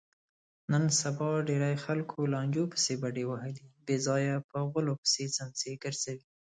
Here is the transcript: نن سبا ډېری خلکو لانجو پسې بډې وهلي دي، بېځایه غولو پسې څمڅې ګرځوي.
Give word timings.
نن 0.71 0.83
سبا 1.01 1.29
ډېری 1.47 1.75
خلکو 1.85 2.17
لانجو 2.33 2.63
پسې 2.71 2.93
بډې 3.01 3.23
وهلي 3.27 3.53
دي، 3.57 3.65
بېځایه 3.87 4.35
غولو 4.71 4.93
پسې 5.01 5.23
څمڅې 5.35 5.71
ګرځوي. 5.83 6.25